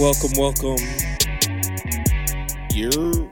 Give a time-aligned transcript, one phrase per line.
[0.00, 0.78] Welcome, welcome.
[2.72, 3.28] You're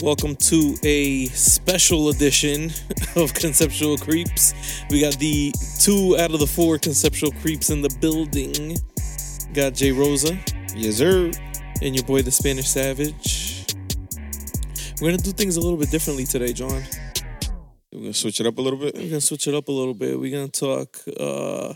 [0.00, 2.70] Welcome to a special edition
[3.16, 4.54] of Conceptual Creeps.
[4.90, 8.76] We got the two out of the four Conceptual Creeps in the building.
[9.52, 10.38] Got Jay Rosa
[10.76, 11.32] yes, sir.
[11.82, 13.74] and your boy, the Spanish Savage.
[15.00, 16.80] We're gonna do things a little bit differently today, John.
[17.92, 18.94] We're gonna switch it up a little bit.
[18.94, 20.16] We're gonna switch it up a little bit.
[20.16, 21.74] We're gonna talk uh,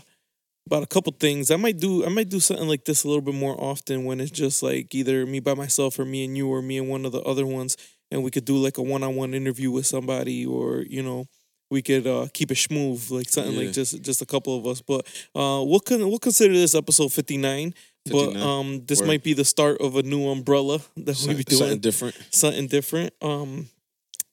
[0.69, 1.49] about a couple things.
[1.49, 4.19] I might do I might do something like this a little bit more often when
[4.19, 7.05] it's just like either me by myself or me and you or me and one
[7.05, 7.75] of the other ones,
[8.11, 11.25] and we could do like a one on one interview with somebody, or you know,
[11.71, 13.65] we could uh, keep it smooth, like something Yeah.
[13.65, 14.81] like just just a couple of us.
[14.81, 15.05] But
[15.35, 17.73] uh, we'll con- we'll consider this episode fifty nine.
[18.09, 19.07] But um, this Word.
[19.07, 22.15] might be the start of a new umbrella that we be doing something different.
[22.31, 23.13] something different.
[23.21, 23.67] Um,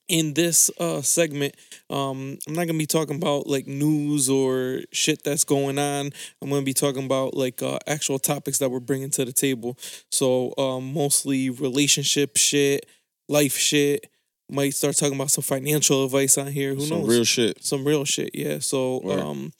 [0.08, 1.54] in this uh segment,
[1.90, 6.10] um, I'm not gonna be talking about like news or shit that's going on.
[6.40, 9.76] I'm gonna be talking about like uh, actual topics that we're bringing to the table.
[10.10, 12.86] So um, mostly relationship shit,
[13.28, 14.08] life shit.
[14.48, 16.72] Might start talking about some financial advice on here.
[16.74, 17.08] Who Some knows?
[17.08, 17.64] real shit.
[17.64, 18.30] some real shit.
[18.32, 18.60] Yeah.
[18.60, 19.52] So um,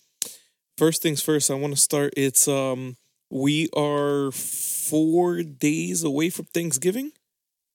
[0.79, 2.15] first things first, I want to start.
[2.17, 2.97] It's um,
[3.29, 7.11] we are four days away from Thanksgiving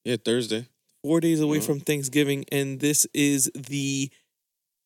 [0.06, 0.68] Yeah, Thursday.
[1.04, 1.64] Four days away Yeah.
[1.64, 4.10] from Thanksgiving, and this is the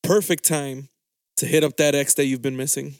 [0.04, 0.90] perfect time
[1.38, 2.96] to hit up that ex that you've been missing.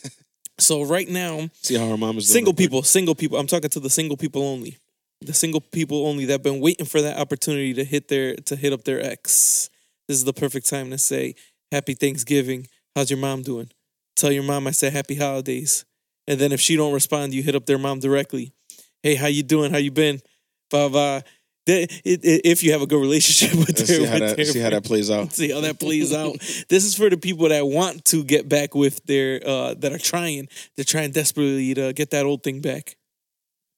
[0.58, 2.32] so right now, See how her mom is doing.
[2.34, 2.64] single real quick.
[2.64, 3.38] people, single people.
[3.38, 4.78] I'm talking to the single people only.
[5.20, 8.56] The single people only that have been waiting for that opportunity to hit their to
[8.56, 9.70] hit up their ex.
[10.08, 11.34] This is the perfect time to say
[11.72, 12.66] Happy Thanksgiving.
[12.94, 13.70] How's your mom doing?
[14.16, 15.84] Tell your mom I said Happy Holidays.
[16.26, 18.52] And then if she don't respond, you hit up their mom directly.
[19.02, 19.70] Hey, how you doing?
[19.72, 20.20] How you been?
[20.70, 21.20] Blah blah.
[21.66, 24.36] Th- it- it- If you have a good relationship with Let's their, see how that
[24.36, 25.32] their see how that plays out.
[25.32, 26.36] see how that plays out.
[26.68, 29.98] This is for the people that want to get back with their uh that are
[29.98, 30.48] trying.
[30.76, 32.96] They're trying desperately to get that old thing back.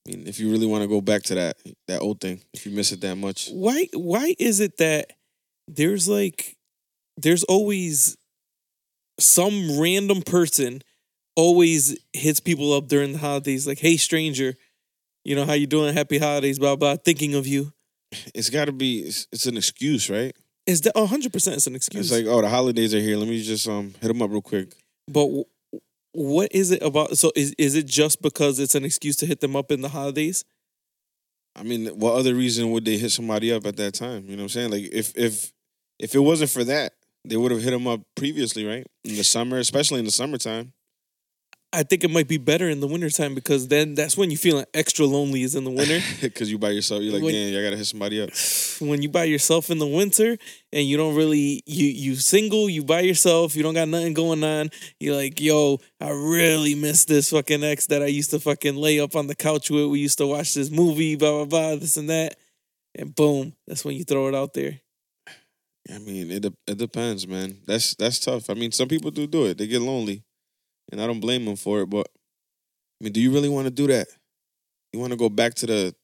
[0.06, 1.56] I mean, if you really want to go back to that
[1.88, 5.12] that old thing, if you miss it that much, Why why is it that
[5.69, 6.56] there's like
[7.16, 8.16] there's always
[9.19, 10.83] some random person
[11.37, 14.55] always hits people up during the holidays like, "Hey stranger,
[15.25, 15.94] you know how you doing?
[15.94, 17.72] Happy holidays, blah blah, thinking of you."
[18.34, 19.00] It's got to be.
[19.00, 20.34] It's, it's an excuse, right?
[20.66, 22.10] Is that 100% it's an excuse.
[22.10, 23.16] It's like, oh, the holidays are here.
[23.16, 24.75] Let me just um hit them up real quick.
[25.06, 25.44] But w-
[26.12, 27.16] what is it about?
[27.19, 29.88] So is is it just because it's an excuse to hit them up in the
[29.88, 30.44] holidays?
[31.54, 34.25] I mean, what other reason would they hit somebody up at that time?
[34.27, 34.71] You know what I'm saying?
[34.71, 35.53] Like, if if
[35.98, 36.94] if it wasn't for that,
[37.25, 38.87] they would have hit them up previously, right?
[39.04, 40.72] In the summer, especially in the summertime.
[41.72, 44.65] I think it might be better in the wintertime because then that's when you feeling
[44.72, 46.00] extra lonely is in the winter.
[46.21, 48.31] Because you by yourself, you're like, When- damn, I gotta hit somebody up.
[48.81, 50.38] when you by yourself in the winter
[50.72, 54.43] and you don't really you you single, you by yourself, you don't got nothing going
[54.44, 54.71] on.
[55.00, 59.00] You're like, yo, I really miss this fucking ex that I used to fucking lay
[59.00, 59.87] up on the couch with.
[59.87, 62.37] We used to watch this movie, blah blah blah, this and that.
[62.94, 64.81] And boom, that's when you throw it out there.
[65.93, 67.59] I mean, it it depends, man.
[67.66, 68.48] That's that's tough.
[68.50, 69.59] I mean, some people do do it.
[69.59, 70.25] They get lonely,
[70.92, 71.86] and I don't blame them for it.
[71.91, 72.08] But
[73.00, 74.08] I mean, do you really want to do that?
[74.92, 75.94] You want to go back to the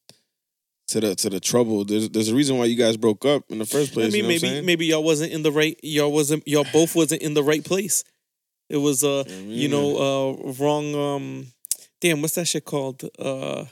[0.88, 1.84] to the to the trouble?
[1.84, 4.06] There's there's a reason why you guys broke up in the first place.
[4.06, 5.78] I mean, you know what I'm maybe maybe y'all wasn't in the right.
[5.82, 6.46] Y'all wasn't.
[6.46, 8.04] Y'all both wasn't in the right place.
[8.68, 10.94] It was uh, I you know, uh, wrong.
[10.94, 11.46] Um,
[12.00, 13.04] damn, what's that shit called?
[13.18, 13.66] Uh,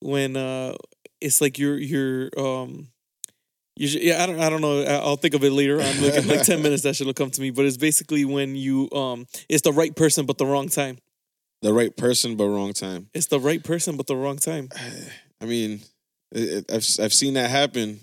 [0.00, 0.74] when uh,
[1.20, 2.88] it's like you're you're um.
[3.78, 4.40] You should, yeah, I don't.
[4.40, 4.82] I don't know.
[4.82, 6.02] I'll think of it later on.
[6.02, 7.50] Like in like ten minutes, that should will come to me.
[7.50, 10.98] But it's basically when you um, it's the right person but the wrong time.
[11.62, 13.08] the right person, but wrong time.
[13.14, 14.68] It's the right person but the wrong time.
[15.40, 15.80] I mean,
[16.32, 18.00] it, it, I've I've seen that happen.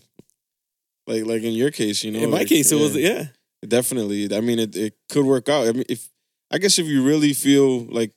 [1.07, 2.19] Like like in your case, you know.
[2.19, 3.09] in my like, case, it was yeah.
[3.09, 3.25] yeah.
[3.67, 4.33] Definitely.
[4.33, 5.67] I mean, it, it could work out.
[5.67, 6.07] I mean, if
[6.51, 8.13] I guess if you really feel like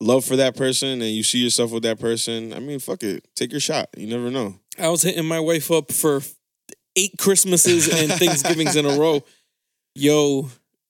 [0.00, 3.28] love for that person and you see yourself with that person, I mean, fuck it,
[3.36, 3.88] take your shot.
[3.96, 4.58] You never know.
[4.80, 6.22] I was hitting my wife up for
[6.96, 9.22] eight Christmases and Thanksgivings in a row.
[9.94, 10.48] Yo,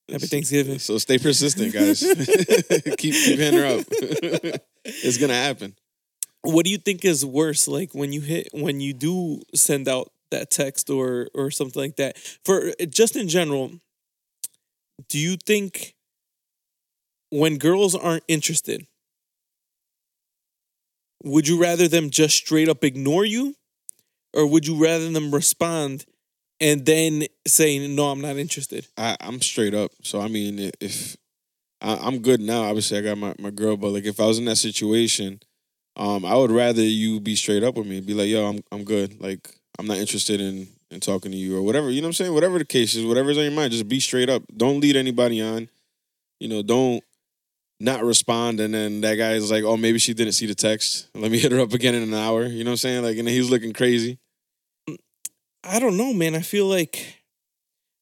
[0.09, 0.79] happy Thanksgiving.
[0.79, 1.99] So stay persistent, guys.
[2.97, 3.85] keep keep hitting her up.
[4.85, 5.75] it's gonna happen.
[6.41, 10.11] What do you think is worse, like when you hit when you do send out
[10.31, 12.17] that text or or something like that?
[12.43, 13.71] For just in general,
[15.09, 15.95] do you think
[17.29, 18.85] when girls aren't interested,
[21.23, 23.55] would you rather them just straight up ignore you,
[24.33, 26.05] or would you rather them respond
[26.59, 28.87] and then say no, I'm not interested?
[28.97, 29.91] I, I'm straight up.
[30.03, 31.17] So I mean, if
[31.81, 34.39] I, I'm good now, obviously I got my, my girl, but like if I was
[34.39, 35.41] in that situation,
[35.95, 38.01] um, I would rather you be straight up with me.
[38.01, 39.21] Be like, yo, I'm I'm good.
[39.21, 41.89] Like I'm not interested in in talking to you or whatever.
[41.89, 42.33] You know what I'm saying?
[42.33, 44.43] Whatever the case is, whatever's on your mind, just be straight up.
[44.55, 45.69] Don't lead anybody on.
[46.39, 47.03] You know, don't
[47.79, 51.09] not respond, and then that guy is like, "Oh, maybe she didn't see the text.
[51.13, 53.03] Let me hit her up again in an hour." You know what I'm saying?
[53.03, 54.19] Like, and he's looking crazy.
[55.63, 56.35] I don't know, man.
[56.35, 57.23] I feel like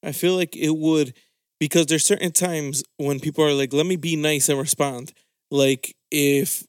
[0.04, 1.14] I feel like it would
[1.60, 5.14] because there's certain times when people are like, "Let me be nice and respond."
[5.52, 6.66] Like if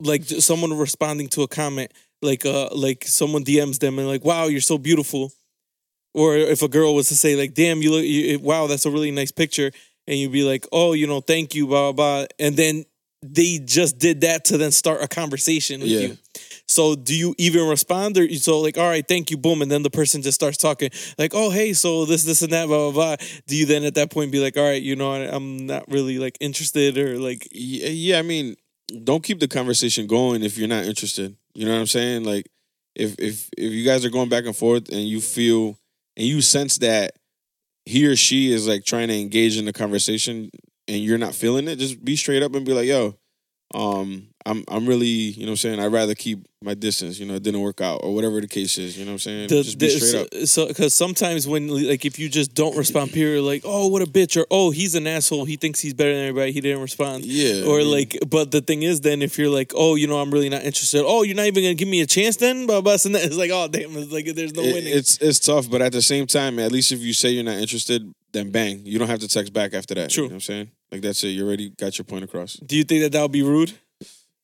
[0.00, 1.92] like someone responding to a comment,
[2.22, 5.32] like uh like someone DMs them and like, "Wow, you're so beautiful."
[6.14, 8.90] Or if a girl was to say like, "Damn, you look you, wow, that's a
[8.90, 9.72] really nice picture."
[10.08, 12.26] And you'd be like, "Oh, you know, thank you, blah blah." blah.
[12.40, 12.84] And then
[13.22, 16.00] they just did that to then start a conversation with Yeah.
[16.00, 16.18] you.
[16.66, 19.70] So do you even respond or you so like, all right, thank you, boom, and
[19.70, 22.90] then the person just starts talking like, oh hey, so this, this, and that, blah
[22.90, 23.26] blah blah.
[23.46, 25.84] Do you then at that point be like, all right, you know, I- I'm not
[25.90, 28.56] really like interested or like, Yeah, yeah, I mean,
[29.04, 31.36] don't keep the conversation going if you're not interested.
[31.54, 32.24] You know what I'm saying?
[32.24, 32.46] Like,
[32.94, 35.76] if if if you guys are going back and forth and you feel
[36.16, 37.12] and you sense that
[37.84, 40.50] he or she is like trying to engage in the conversation
[40.90, 43.14] and you're not feeling it, just be straight up and be like, "Yo,
[43.74, 47.26] um, I'm I'm really, you know what I'm saying, I'd rather keep my distance, you
[47.26, 49.48] know, it didn't work out or whatever the case is, you know what I'm saying?
[49.48, 50.46] the, just be the- straight up.
[50.46, 54.06] so because sometimes when like if you just don't respond, period, like, oh what a
[54.06, 57.24] bitch, or oh he's an asshole, he thinks he's better than everybody, he didn't respond.
[57.24, 57.64] Yeah.
[57.64, 60.30] Or mean, like, but the thing is, then if you're like, oh, you know, I'm
[60.30, 61.04] really not interested.
[61.06, 62.96] Oh, you're not even gonna give me a chance, then, blah blah.
[63.04, 64.96] And that it's like, oh, damn, it's like there's no it- winning.
[64.96, 67.58] it's it's tough, but at the same time, at least if you say you're not
[67.58, 70.10] interested, then bang, you don't have to text back after that.
[70.10, 70.24] True.
[70.24, 70.70] You know what I'm saying?
[70.92, 71.28] Like that's it.
[71.28, 72.54] You already got your point across.
[72.54, 73.72] Do you think that that would be rude?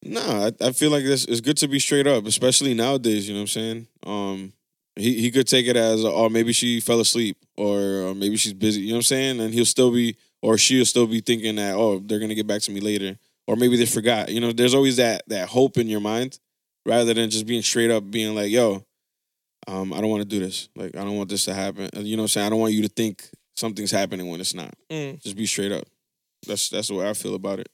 [0.02, 3.28] No, I, I feel like this it's good to be straight up, especially nowadays.
[3.28, 3.86] You know what I'm saying?
[4.04, 4.52] Um,
[4.94, 8.52] he he could take it as, oh, maybe she fell asleep, or, or maybe she's
[8.52, 8.82] busy.
[8.82, 9.40] You know what I'm saying?
[9.40, 12.62] And he'll still be, or she'll still be thinking that, oh, they're gonna get back
[12.62, 14.28] to me later, or maybe they forgot.
[14.28, 16.38] You know, there's always that that hope in your mind,
[16.84, 18.84] rather than just being straight up, being like, yo,
[19.66, 20.68] um, I don't want to do this.
[20.76, 21.90] Like, I don't want this to happen.
[21.94, 22.46] You know what I'm saying?
[22.46, 24.74] I don't want you to think something's happening when it's not.
[24.90, 25.22] Mm.
[25.22, 25.84] Just be straight up.
[26.46, 27.68] That's that's the way I feel about it.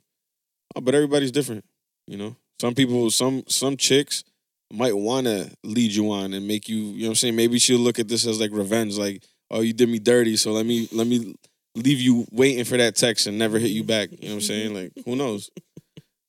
[0.74, 1.64] Uh, But everybody's different,
[2.06, 2.36] you know.
[2.60, 4.24] Some people, some some chicks
[4.72, 7.36] might want to lead you on and make you, you know what I'm saying?
[7.36, 10.52] Maybe she'll look at this as like revenge, like, oh, you did me dirty, so
[10.52, 11.34] let me let me
[11.74, 14.10] leave you waiting for that text and never hit you back.
[14.12, 14.74] You know what I'm saying?
[14.74, 15.50] Like, who knows?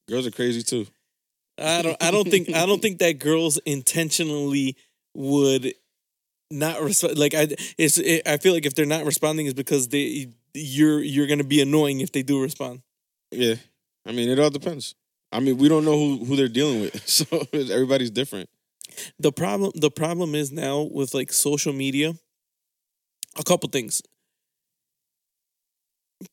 [0.09, 0.87] Girls are crazy too.
[1.57, 2.03] I don't.
[2.03, 2.49] I don't think.
[2.49, 4.75] I don't think that girls intentionally
[5.13, 5.73] would
[6.53, 7.17] not respond.
[7.17, 7.47] Like I,
[7.77, 7.97] it's.
[7.97, 11.61] It, I feel like if they're not responding, is because they you're you're gonna be
[11.61, 12.81] annoying if they do respond.
[13.31, 13.55] Yeah.
[14.05, 14.95] I mean, it all depends.
[15.31, 17.07] I mean, we don't know who, who they're dealing with.
[17.07, 18.49] So everybody's different.
[19.19, 19.71] The problem.
[19.75, 22.13] The problem is now with like social media.
[23.37, 24.01] A couple things.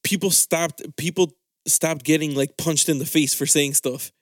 [0.02, 0.82] People stopped.
[0.96, 1.32] People
[1.66, 4.12] stopped getting like punched in the face for saying stuff.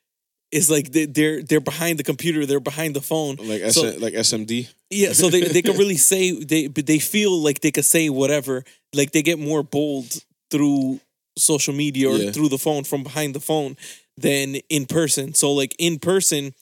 [0.51, 2.47] It's like they, they're they're behind the computer.
[2.47, 3.37] They're behind the phone.
[3.37, 4.69] Like S- So- like SMD.
[4.91, 8.09] Yeah, so they they can really say they but they feel like they could say
[8.09, 8.65] whatever.
[8.95, 11.01] Like they get more bold through
[11.37, 12.31] social media or Yeah.
[12.33, 13.77] through the phone from behind the phone
[14.17, 15.35] than in person.
[15.35, 16.55] So like in person,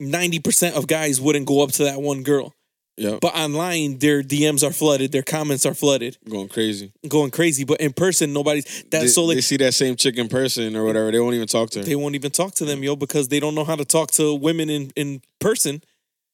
[0.00, 2.54] ninety percent of guys wouldn't go up to that one girl.
[2.98, 3.18] Yeah.
[3.20, 6.92] But online, their DMs are flooded, their comments are flooded, Going crazy.
[7.06, 7.64] going crazy.
[7.64, 10.74] But in person, nobody's that's they, so like they see that same chick in person
[10.74, 11.84] or whatever, they won't even talk to her.
[11.84, 14.34] they won't even talk to them, yo, because they don't know how to talk to
[14.34, 15.82] women in in person.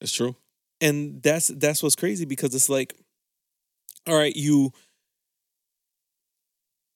[0.01, 0.37] It's true.
[0.81, 2.95] and that's that's what's crazy because it's like
[4.09, 4.73] all right you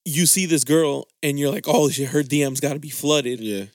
[0.05, 3.39] you see this girl and you're like oh shit her dms got to be flooded
[3.39, 3.65] Yeah.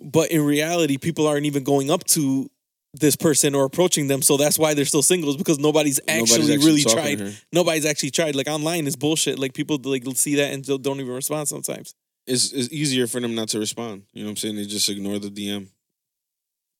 [0.00, 2.50] but in reality people aren't even going up to
[2.94, 6.50] this person or approaching them so that's why they're still singles because nobody's actually, Nobody's
[6.50, 7.32] actually really tried her.
[7.52, 11.14] nobody's actually tried like online is bullshit like people like see that and don't even
[11.14, 11.94] respond sometimes
[12.26, 14.02] It's it's easier for them not to respond.
[14.12, 14.56] You know what I'm saying?
[14.56, 15.68] They just ignore the DM.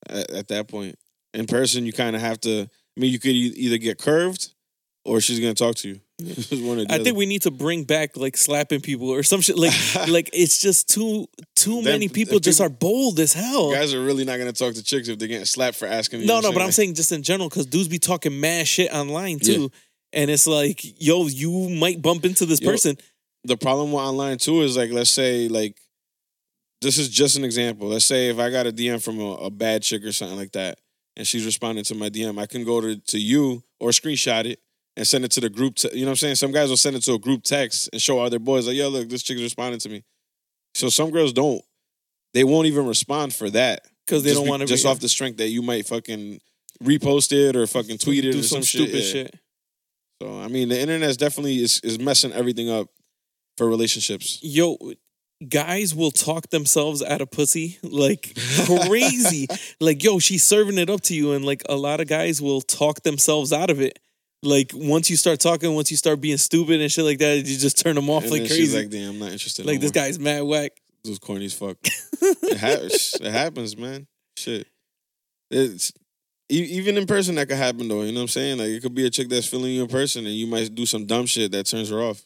[0.08, 0.96] At, at that point,
[1.34, 2.62] in person, you kind of have to.
[2.62, 4.52] I mean, you could either get curved,
[5.04, 6.00] or she's gonna talk to you.
[6.22, 7.04] It's one or the I other.
[7.04, 9.72] think we need to bring back like slapping people or some shit like
[10.08, 11.26] like it's just too
[11.60, 13.72] too many people just people- are bold as hell.
[13.72, 16.20] guys are really not gonna talk to chicks if they're getting slapped for asking.
[16.20, 18.92] You No, no, but I'm saying just in general because dudes be talking mad shit
[18.92, 19.70] online too,
[20.12, 22.96] and it's like, yo, you might bump into this Yo, person.
[23.44, 25.76] the problem with online too is like, let's say like,
[26.80, 27.88] this is just an example.
[27.88, 30.52] Let's say if I got a DM from a, a bad chick or something like
[30.52, 30.78] that,
[31.16, 34.60] and she's responding to my DM, I can go to to you or screenshot it
[34.96, 35.74] and send it to the group.
[35.76, 36.34] Te- you know what I'm saying?
[36.36, 38.76] Some guys will send it to a group text and show all their boys like,
[38.76, 40.02] yo, look, this chick's responding to me.
[40.74, 41.62] So some girls don't.
[42.32, 45.08] They won't even respond for that Because they Just don't want to just off the
[45.08, 46.40] strength that you might fucking
[46.82, 49.32] repost it or fucking tweet it or some, some, stupid shit.
[49.32, 49.38] shit.
[50.22, 52.88] So I mean, the internet's definitely is is messing everything up
[53.56, 54.38] for relationships.
[54.42, 54.76] Yo,
[55.48, 58.36] guys will talk themselves out of pussy like
[58.66, 59.46] crazy.
[59.80, 62.60] like, yo, she's serving it up to you, and like a lot of guys will
[62.60, 63.98] talk themselves out of it.
[64.42, 67.58] Like once you start talking, once you start being stupid and shit like that, you
[67.58, 68.56] just turn them off And like crazy.
[68.56, 70.72] she's Like, like, "Damn, I'm not interested." no this guy's mad whack.
[71.04, 71.76] those corny as fuck.
[71.84, 74.06] it, ha- it happens, man.
[74.38, 74.66] Shit.
[75.50, 75.92] It's
[76.50, 78.02] e- even in person that could happen though.
[78.02, 78.58] You know what I'm saying?
[78.58, 80.86] Like it could be a chick that's feeling you in person, and you might do
[80.86, 82.22] some dumb shit that turns her off.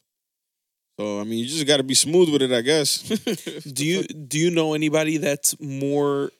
[1.00, 2.98] So I mean, you just got to be smooth with it, I guess.
[3.72, 6.30] Do you do you know anybody that's more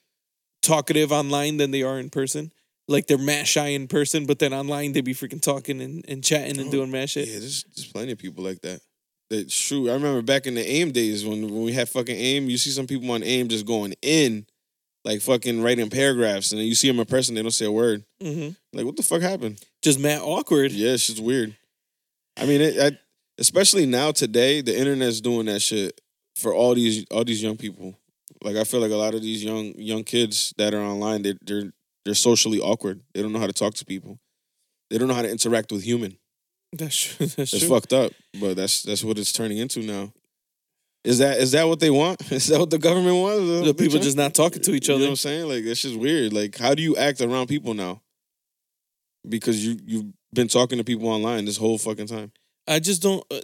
[0.63, 2.53] talkative online than they are in person?
[2.87, 6.23] Like they're mad shy in person, but then online they be freaking talking and, and
[6.23, 7.27] chatting and Oh, doing mad shit.
[7.29, 8.81] Yeah, there's, there's plenty of people like that.
[9.31, 9.89] That's true.
[9.89, 12.71] I remember back in the AIM days when when we had fucking AIM, you see
[12.71, 14.47] some people on AIM just going in,
[15.03, 17.73] like fucking writing paragraphs, and then you see them in person, they don't say a
[17.73, 18.05] word.
[18.21, 19.65] hmm Like, what the fuck happened?
[19.81, 20.71] Just mad awkward.
[20.73, 21.57] Yeah, it's just weird.
[22.37, 22.99] I mean, it, I,
[23.39, 26.01] especially now today, the internet's doing that shit
[26.37, 27.99] for all these all these young people.
[28.43, 31.35] Like, I feel like a lot of these young young kids that are online, they,
[31.43, 31.73] they're
[32.05, 33.01] they're socially awkward.
[33.15, 34.19] They don't know how to talk to people.
[34.91, 36.19] They don't know how to interact with human.
[36.73, 37.27] That's true.
[37.37, 37.69] That's It's true.
[37.69, 40.13] fucked up, but that's that's what it's turning into now.
[41.05, 42.21] Is that is that what they want?
[42.33, 43.67] Is that what the government wants?
[43.67, 45.01] The people just not talking to each other.
[45.01, 45.49] You know what I'm saying?
[45.49, 46.33] Like that's just weird.
[46.33, 48.01] Like how do you act around people now?
[49.29, 52.33] Because you you've been talking to people online this whole fucking time.
[52.67, 53.25] I just don't.
[53.31, 53.41] Uh,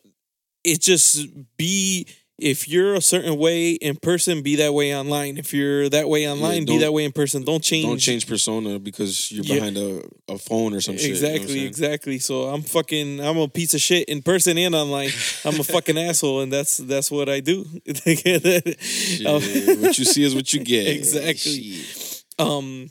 [0.65, 1.27] it just
[1.57, 2.07] be
[2.41, 5.37] if you're a certain way in person, be that way online.
[5.39, 7.45] If you're that way online, be that way in person.
[7.45, 7.87] Don't change.
[7.87, 9.55] Don't change persona because you're Yeah.
[9.55, 11.03] behind a, a phone or some shit.
[11.05, 12.19] you know Exactly, exactly.
[12.19, 13.21] So I'm fucking.
[13.21, 15.11] I'm a piece of shit in person and online.
[15.45, 17.65] I'm a fucking asshole, and that's that's what I do.
[17.87, 20.87] Shit, what you see is what you get.
[20.89, 21.35] Exactly.
[21.73, 22.25] Shit.
[22.39, 22.89] um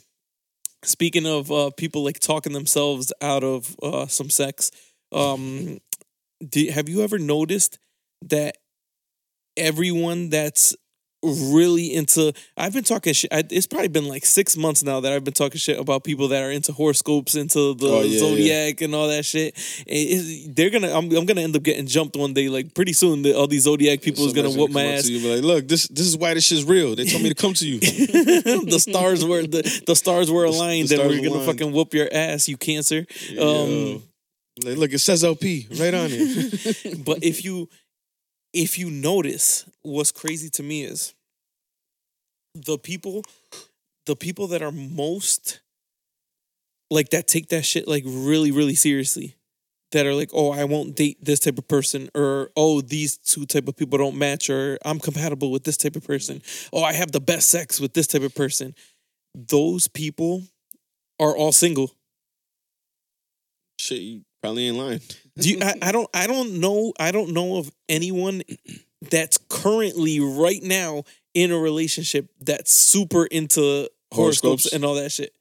[0.84, 4.70] speaking of uh people like talking themselves out of uh some sex
[5.12, 5.78] um
[6.48, 7.78] do, have you ever noticed
[8.22, 8.56] that
[9.56, 10.74] everyone that's
[11.22, 15.22] really into i've been talking shit it's probably been like six months now that i've
[15.22, 18.94] been talking shit about people that are into horoscopes into the Oh, yeah, zodiac and
[18.94, 19.52] all that shit
[19.86, 23.20] It- they're gonna I'm, I'm gonna end up getting jumped one day like pretty soon
[23.20, 25.88] the, all these zodiac people is gonna whoop my ass to you like, look, this
[25.88, 26.96] this is why this shit's real.
[26.96, 27.80] They told me to come to you.
[27.80, 31.58] the stars were the, the stars were aligned the and stars we're gonna aligned.
[31.58, 33.04] fucking whoop your ass, you cancer.
[33.28, 33.64] Yo.
[33.96, 34.02] Um,
[34.64, 37.04] Like, look, it says LP right on it.
[37.04, 37.68] but if you
[38.52, 41.14] if you notice, what's crazy to me is
[42.54, 43.22] the people
[44.06, 45.60] the people that are most
[46.90, 49.36] like that take that shit like really, really seriously.
[49.92, 53.44] That are like, oh, I won't date this type of person, or oh, these two
[53.44, 56.42] type of people don't match, or I'm compatible with this type of person.
[56.72, 58.72] Oh, I have the best sex with this type of person.
[59.34, 60.44] Those people
[61.18, 61.90] are all single.
[63.80, 65.00] Shit, you probably ain't lying.
[65.38, 68.42] Do you, I, I don't I don't know I don't know of anyone
[69.10, 74.72] that's currently right now in a relationship that's super into horoscopes, Horoscopes?
[74.72, 75.32] and all that shit.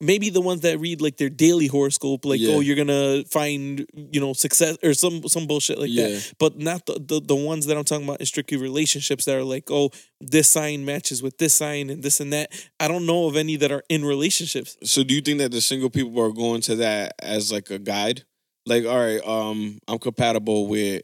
[0.00, 2.54] Maybe the ones that read like their daily horoscope, like oh, Yeah.
[2.56, 6.08] oh you're gonna find you know success or some some bullshit like Yeah.
[6.08, 6.32] that.
[6.38, 9.44] But not the, the the ones that I'm talking about in strictly relationships that are
[9.44, 9.90] like oh
[10.20, 12.50] this sign matches with this sign and this and that.
[12.80, 14.76] I don't know of any that are in relationships.
[14.82, 17.78] So do you think that the single people are going to that as like a
[17.78, 18.24] guide?
[18.66, 21.02] Like, all right, um, I'm compatible with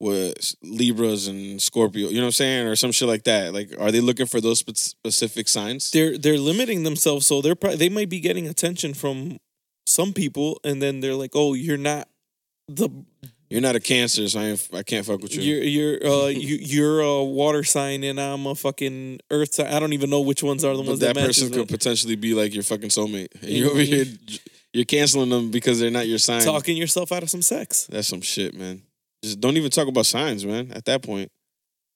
[0.00, 2.66] with Libras and Scorpio, you know what I'm saying?
[2.66, 3.54] Or some shit like that.
[3.54, 5.90] Like, are they looking for those specific signs?
[5.92, 9.38] they're they're limiting themselves so they're probably they might be getting attention from
[9.86, 12.08] some people and then they're like oh you're not
[12.68, 12.88] the
[13.50, 15.42] You're not a cancer, so I, ain't, I can't fuck with you.
[15.42, 19.78] you're you're uh you you're a water sign and I'm a fucking earth sign I
[19.78, 22.34] don't even know which ones are the but ones that that, person could potentially be
[22.34, 23.28] like your fucking soulmate.
[23.42, 24.06] And you're over here,
[24.74, 26.42] you're canceling them because they're not your sign.
[26.42, 28.82] talking yourself out of some sex That's some shit, man.
[29.22, 30.72] Just don't even talk about signs, man.
[30.72, 31.30] At that point,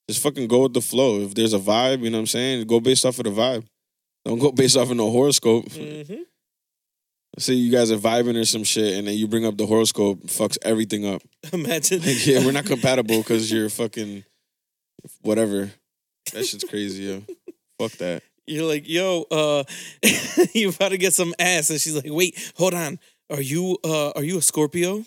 [0.08, 1.20] just fucking go with the flow.
[1.20, 3.66] If there's a vibe, you know what I'm saying, go based off of the vibe.
[4.24, 5.66] Don't go based off of no horoscope.
[5.66, 6.22] mm-hmm.
[7.36, 9.66] Let's say you guys are vibing or some shit, and then you bring up the
[9.66, 11.22] horoscope, fucks everything up.
[11.52, 14.24] imagine Like, yeah, we're not compatible because you're fucking
[15.22, 15.70] whatever.
[16.32, 17.22] That shit's crazy, yo.
[17.78, 18.22] Fuck that.
[18.48, 19.64] You're like yo uh
[20.54, 22.98] you about to get some ass and she's like wait hold on
[23.30, 25.04] are you uh are you a Scorpio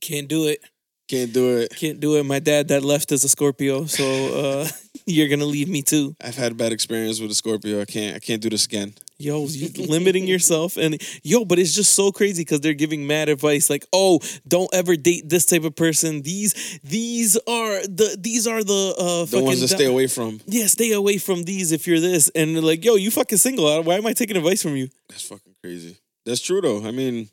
[0.00, 0.60] can't do it
[1.06, 1.76] Can't do it.
[1.76, 2.24] Can't do it.
[2.24, 4.68] My dad that left is a Scorpio, so uh,
[5.06, 6.16] you're gonna leave me too.
[6.22, 7.82] I've had a bad experience with a Scorpio.
[7.82, 8.16] I can't.
[8.16, 8.94] I can't do this again.
[9.18, 13.28] Yo, you limiting yourself and yo, but it's just so crazy because they're giving mad
[13.28, 16.22] advice like, oh, don't ever date this type of person.
[16.22, 20.40] These these are the these are the uh The ones to stay away from.
[20.46, 22.28] Yeah, stay away from these if you're this.
[22.34, 23.82] And they're like, yo, you fucking single.
[23.82, 24.88] Why am I taking advice from you?
[25.08, 25.96] That's fucking crazy.
[26.26, 26.84] That's true though.
[26.84, 27.28] I mean,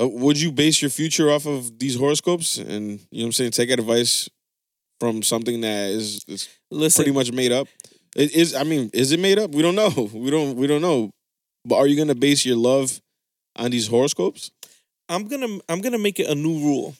[0.00, 3.32] uh, would you base your future off of these horoscopes and you know what I'm
[3.32, 3.50] saying?
[3.50, 4.30] Take advice
[4.98, 7.66] from something that is, is Listen, pretty much made up.
[8.16, 8.54] It is.
[8.54, 9.52] I mean, is it made up?
[9.52, 9.90] We don't know.
[10.12, 10.56] We don't.
[10.56, 11.10] We don't know.
[11.64, 13.00] But are you gonna base your love
[13.56, 14.50] on these horoscopes?
[15.08, 16.94] I'm gonna I'm gonna make it a new rule,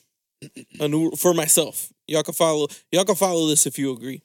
[0.79, 1.91] a new for myself.
[2.07, 4.21] Y'all can follow y'all can follow this if you agree.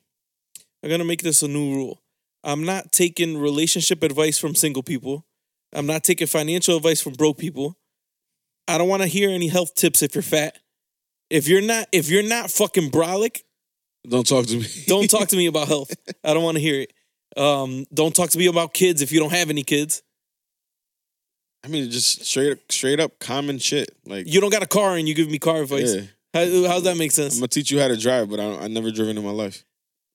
[0.82, 2.00] I'm gonna make this a new rule.
[2.44, 5.24] I'm not taking relationship advice from single people.
[5.72, 7.76] I'm not taking financial advice from broke people.
[8.68, 10.58] I don't want to hear any health tips if you're fat.
[11.30, 13.42] If you're not, if you're not fucking brolic,
[14.08, 14.66] Don't talk to me.
[14.86, 15.94] don't talk to me about health.
[16.24, 16.92] I don't want to hear it.
[17.36, 20.02] Um, don't talk to me about kids if you don't have any kids.
[21.64, 23.90] I mean, just straight up, straight up common shit.
[24.06, 25.94] Like, You don't got a car and you give me car advice.
[25.94, 27.34] yeah, How, how's that make sense?
[27.34, 29.64] I'm gonna teach you how to drive, but I, I never driven in my life.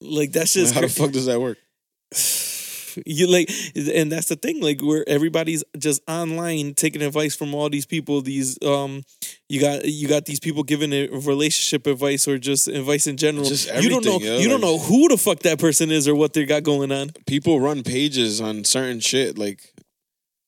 [0.01, 1.57] Like that's just how the fuck does that work?
[3.05, 7.69] you like and that's the thing like where everybody's just online taking advice from all
[7.69, 9.01] these people these um
[9.50, 13.73] you got you got these people giving relationship advice or just advice in general Just
[13.81, 16.33] you don't know yo, you don't know who the fuck that person is or what
[16.33, 19.73] they got going on People run pages on certain shit, like,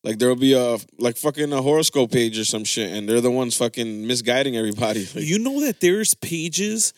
[0.04, 3.32] like there'll be a like fucking a horoscope page or some shit, and they're the
[3.32, 5.08] ones fucking misguiding everybody.
[5.16, 6.94] Like, you know that there's pages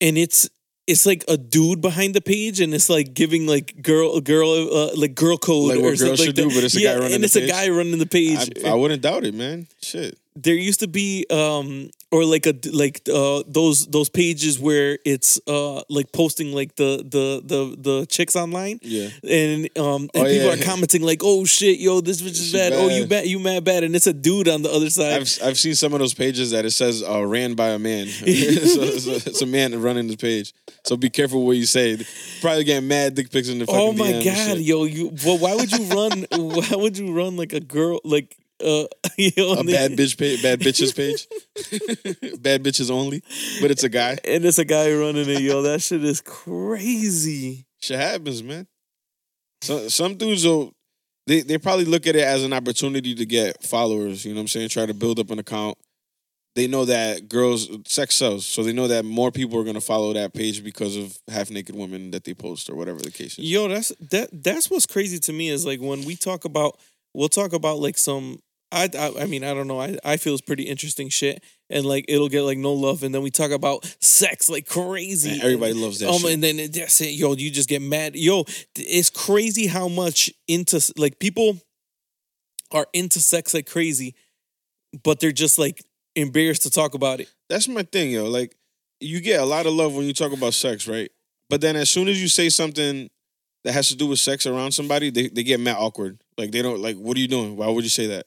[0.00, 0.48] and it's
[0.86, 4.90] it's like a dude behind the page and it's like giving like girl girl uh,
[4.96, 6.42] like girl code Like what or something girls like should that.
[6.48, 8.64] do, but it's a guy yeah, running and the it's a guy running the page
[8.64, 9.66] I, I wouldn't doubt it, man.
[9.82, 10.18] Shit.
[10.36, 15.40] There used to be um or like a like uh those those pages where it's
[15.48, 19.08] uh like posting like the the the the chicks online Yeah.
[19.28, 20.52] and um and Oh, people yeah.
[20.52, 22.72] are commenting like oh shit yo this bitch is She bad.
[22.74, 23.08] oh you bad.
[23.22, 25.74] bad you mad bad and it's a dude on the other side I've I've seen
[25.74, 28.06] some of those pages that it says uh, ran by a man.
[28.16, 30.52] so it's, a, it's a man running the page.
[30.84, 31.96] So be careful what you say.
[32.42, 35.38] Probably getting mad dick pics in the fucking oh my DM god yo you well
[35.38, 38.86] why would you run why would you run like a girl like uh
[39.18, 41.26] A bad bitch page, bad bitches page,
[42.40, 43.22] bad bitches only.
[43.60, 44.18] But it's a guy.
[44.24, 48.66] and it's a guy running it yo that shit is crazy Shit happens, man.
[49.62, 50.72] So, some dudes will
[51.26, 54.24] they they probably look at it as an opportunity to get followers.
[54.24, 54.68] You know what I'm saying?
[54.70, 55.76] Try to build up an account.
[56.54, 60.12] They know that girls sex sells, so they know that more people are gonna follow
[60.14, 63.44] that page because of half naked women that they post or whatever the case is.
[63.50, 64.30] Yo, that's that.
[64.32, 66.78] That's what's crazy to me is like when we talk about,
[67.12, 68.40] we'll talk about like some.
[68.72, 69.80] I, I, I mean, I don't know.
[69.80, 73.14] I, I feel it's pretty interesting shit, and like it'll get like no love, and
[73.14, 75.32] then we talk about sex like crazy.
[75.34, 76.32] And everybody loves that Um, shit.
[76.34, 77.10] and then that's it.
[77.10, 78.16] Yo, you just get mad.
[78.16, 81.58] Yo, it's crazy how much into like people
[82.72, 84.14] are into sex like crazy,
[85.04, 85.84] but they're just like
[86.16, 87.28] embarrassed to talk about it.
[87.48, 88.24] That's my thing, yo.
[88.24, 88.56] Like,
[89.00, 91.10] you get a lot of love when you talk about sex, right?
[91.48, 93.08] But then as soon as you say something
[93.62, 96.18] that has to do with sex around somebody, they, they get mad awkward.
[96.36, 97.56] Like they don't like, what are you doing?
[97.56, 98.26] Why would you say that?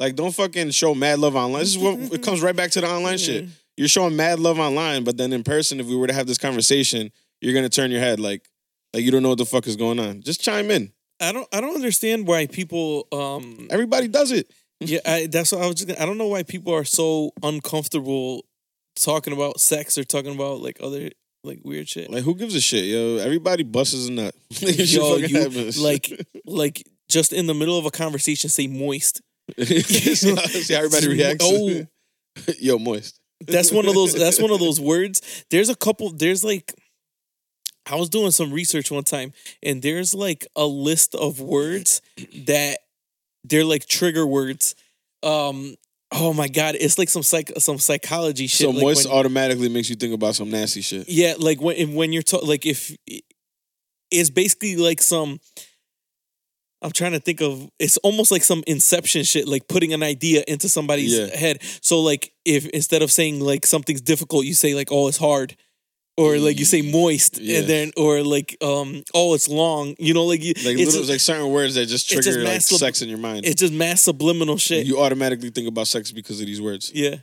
[0.00, 1.60] Like, don't fucking show mad love online.
[1.60, 3.48] This is what it comes right back to the online shit.
[3.76, 6.38] You're showing mad love online, but then in person, if we were to have this
[6.38, 8.48] conversation, you're gonna turn your head like
[8.92, 10.22] like you don't know what the fuck is going on.
[10.22, 10.92] Just chime in.
[11.20, 11.48] I don't.
[11.52, 13.06] I don't understand why people.
[13.12, 14.52] Um, Everybody does it.
[14.80, 16.00] Yeah, I, that's what I was just.
[16.00, 18.44] I don't know why people are so uncomfortable
[19.00, 21.10] talking about sex or talking about like other
[21.44, 22.10] like weird shit.
[22.10, 23.16] Like who gives a shit, yo?
[23.16, 24.34] Everybody busts a nut.
[24.60, 29.22] Yo, you like like just in the middle of a conversation, say moist.
[29.58, 31.44] see, how, see how everybody reacts.
[31.46, 31.86] Oh.
[32.58, 33.18] yo, moist.
[33.40, 34.14] That's one of those.
[34.14, 35.44] That's one of those words.
[35.50, 36.10] There's a couple.
[36.10, 36.72] There's like.
[37.90, 42.00] I was doing some research one time, and there's like a list of words
[42.46, 42.78] that
[43.44, 44.74] they're like trigger words.
[45.22, 45.74] Um.
[46.14, 48.66] Oh my god, it's like some psych some psychology shit.
[48.66, 51.08] So like moist when- automatically makes you think about some nasty shit.
[51.08, 52.94] Yeah, like when when you're ta- like if
[54.10, 55.40] it's basically like some.
[56.82, 57.70] I'm trying to think of.
[57.78, 61.34] It's almost like some inception shit, like putting an idea into somebody's Yeah.
[61.36, 61.58] head.
[61.80, 65.56] So like if instead of saying like something's difficult, you say like oh it's hard,
[66.16, 67.58] or like you say moist, Yeah.
[67.60, 69.94] and then or like um oh it's long.
[69.98, 72.60] You know like you, Like it's little, like certain words that just trigger just like
[72.62, 73.44] sub- sex in your mind.
[73.46, 74.84] it's just mass subliminal shit.
[74.86, 76.90] You automatically think about sex because of these words.
[76.94, 77.16] yeah,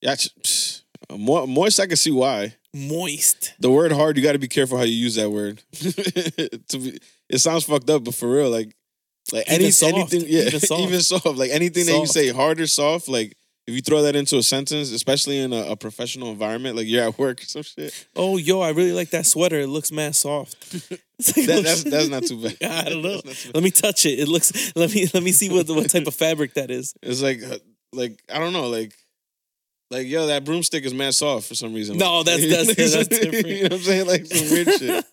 [0.00, 0.82] Yeah, psh,
[1.16, 1.78] mo- moist.
[1.78, 2.54] I can see why.
[2.74, 3.52] moist.
[3.60, 5.62] The word hard, you got to be careful how you use that word.
[5.72, 8.74] to be, it sounds fucked up, but for real, like,
[9.32, 9.94] like Even any soft.
[9.94, 10.82] anything, yeah, Even soft.
[10.82, 14.14] even soft, like anything that you say hard or soft, like if you throw that
[14.14, 17.62] into a sentence, especially in a, a professional environment, like you're at work or some
[17.62, 19.60] shit, Oh yo, I really like that sweater.
[19.60, 20.56] It looks mad soft.
[21.36, 22.56] Like, that, that's that's not too bad.
[22.86, 23.20] I don't know.
[23.20, 23.54] That's not too bad.
[23.54, 24.18] Let me touch it.
[24.18, 24.72] It looks.
[24.74, 26.92] Let me let me see what what type of fabric that is.
[27.02, 27.58] It's like, uh,
[27.92, 28.92] like I don't know, like,
[29.92, 31.98] like yo, that broomstick is mad soft for some reason.
[31.98, 33.46] No, Like- that's- that's- that's different.
[33.46, 34.06] you know what I'm saying?
[34.08, 35.04] Like some weird shit.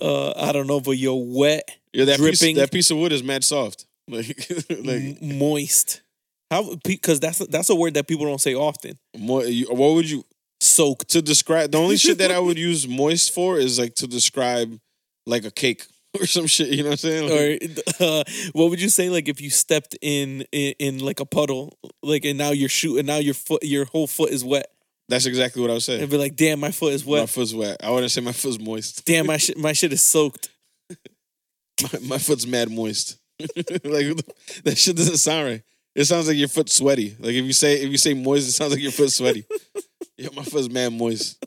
[0.00, 3.22] Uh, I don't know, but yo, wet, Yeah, that piece, that piece of wood is
[3.22, 3.86] mad soft.
[4.08, 4.26] Like,
[4.70, 6.02] like m- moist.
[6.50, 6.76] How?
[6.84, 8.98] Because that's that's a word that people don't say often.
[9.14, 10.24] You, what would you
[10.60, 11.08] Soaked.
[11.10, 11.72] to describe?
[11.72, 14.78] The only shit that I would use moist for is like to describe
[15.26, 15.84] like a cake
[16.20, 16.68] or some shit.
[16.68, 17.28] You know what I'm saying?
[17.28, 19.10] Like, Or uh, what would you say?
[19.10, 23.06] Like if you stepped in, in in like a puddle, like and now you're shooting,
[23.06, 24.70] now your foot, your whole foot is wet.
[25.08, 26.02] That's exactly what I was saying.
[26.02, 27.22] and be like, "Damn, my foot is wet.
[27.22, 27.76] My foot's wet.
[27.82, 29.04] I wouldn't say my foot's moist.
[29.04, 30.50] Damn, my shit, my shit is soaked."
[31.82, 33.18] My, my foot's mad moist.
[33.38, 34.16] like
[34.64, 35.62] that shit doesn't sound right.
[35.94, 37.14] It sounds like your foot's sweaty.
[37.18, 39.44] Like if you say if you say moist, it sounds like your foot's sweaty.
[40.16, 41.44] yeah, my foot's mad moist.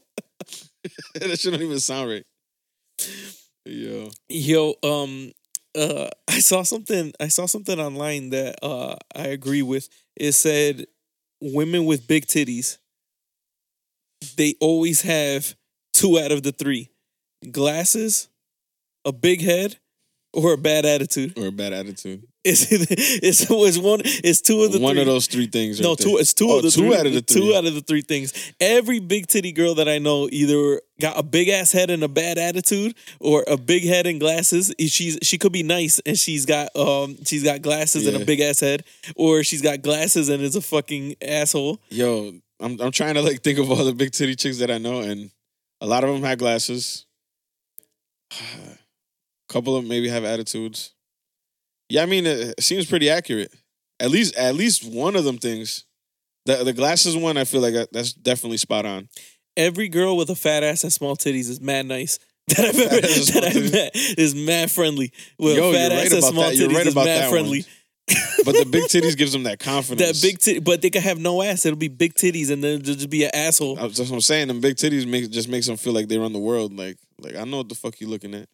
[1.15, 2.25] that shit don't even sound right.
[3.65, 5.31] Yo, Yo, um,
[5.75, 7.11] uh, I saw something.
[7.19, 9.89] I saw something online that uh I agree with.
[10.15, 10.85] It said
[11.41, 12.77] women with big titties.
[14.37, 15.55] They always have
[15.93, 16.89] two out of the three:
[17.51, 18.29] glasses,
[19.05, 19.77] a big head,
[20.33, 21.37] or a bad attitude.
[21.37, 22.23] or a bad attitude.
[22.45, 24.01] It's it's, it's one.
[24.05, 25.01] It's two of the One three.
[25.01, 25.81] of those three things.
[25.81, 26.17] No, right two.
[26.17, 27.55] It's two Oh, of the two three, out of the Two three.
[27.57, 28.53] out of the three things.
[28.61, 32.07] Every big titty girl that I know either got a big ass head and a
[32.07, 34.73] bad attitude, or a big head and glasses.
[34.79, 38.39] She's she could be nice and she's got um she's got glasses and a big
[38.39, 38.83] ass head,
[39.17, 41.81] or she's got glasses and is a fucking asshole.
[41.89, 44.77] Yo, I'm I'm trying to like think of all the big titty chicks that I
[44.77, 45.31] know, and
[45.81, 47.05] a lot of them have glasses.
[48.31, 48.77] A
[49.49, 50.93] couple of them maybe have attitudes.
[51.89, 53.53] Yeah, I mean it, seems pretty accurate.
[53.99, 55.85] At least at least one of them things.
[56.45, 59.09] The the glasses one, I feel like that- that's definitely spot on.
[59.57, 62.19] Every girl with a fat ass and small titties is mad nice.
[62.49, 65.11] That I've ever Fat ass and small that I've met is mad friendly.
[65.37, 66.53] With Yo, fat you're ass right and small that.
[66.55, 67.59] Titties right is mad friendly.
[67.61, 67.69] one.
[68.45, 70.21] But the big titties gives them that confidence.
[70.21, 71.65] That big titty, but they could have no ass.
[71.65, 73.75] It'll be big titties, and then just be an asshole.
[73.75, 74.47] That's what I'm saying.
[74.47, 76.75] Them big titties make just makes them feel like they run the world.
[76.75, 78.47] Like like I know what the fuck you looking at,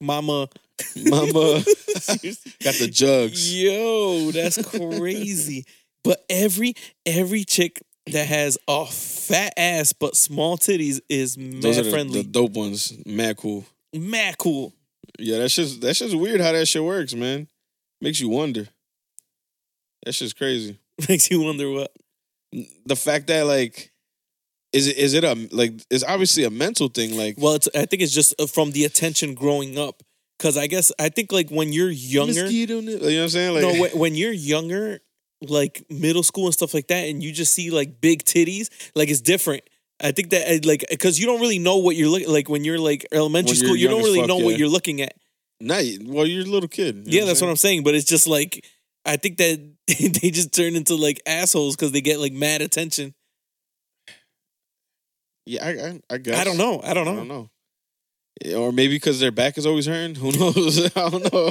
[0.00, 0.48] Mama,
[0.96, 1.62] mama.
[1.64, 3.54] Got the jugs.
[3.54, 5.64] Yo, that's crazy.
[6.04, 6.74] but every
[7.06, 11.90] every chick that has a fat ass but small titties is mad Those are the,
[11.90, 12.92] friendly, the dope ones.
[13.06, 13.64] Mad cool.
[13.94, 14.72] mad cool.
[15.18, 17.46] Yeah, that's just that's just weird how that shit works, man.
[18.00, 18.66] Makes you wonder.
[20.04, 20.78] That's just crazy.
[21.08, 21.92] Makes you wonder what.
[22.86, 23.92] The fact that like,
[24.72, 25.72] is it is it a like?
[25.90, 27.16] It's obviously a mental thing.
[27.16, 30.02] Like, Well, it's, I think it's just uh, from the attention growing up.
[30.38, 33.54] Because I guess I think like when you're younger, mosquito you know what I'm saying?
[33.54, 35.00] Like, no, when, when you're younger,
[35.40, 39.08] like middle school and stuff like that, and you just see like big titties, like
[39.08, 39.62] it's different.
[40.00, 42.64] I think that uh, like because you don't really know what you're looking like when
[42.64, 44.44] you're like elementary you're school, you don't really fuck, know yeah.
[44.44, 45.14] what you're looking at.
[45.60, 47.04] not well, you're a little kid.
[47.06, 47.84] Yeah, that's what I'm saying.
[47.84, 48.66] But it's just like
[49.04, 53.14] I think that they just turn into like assholes because they get like mad attention.
[55.44, 56.38] Yeah, I, I, I guess.
[56.38, 56.80] I don't know.
[56.82, 57.12] I don't know.
[57.12, 57.50] I don't know.
[58.56, 60.14] Or maybe because their back is always hurting.
[60.16, 60.84] Who knows?
[60.96, 61.50] I don't know.